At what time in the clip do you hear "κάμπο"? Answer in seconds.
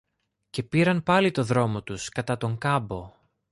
2.57-3.11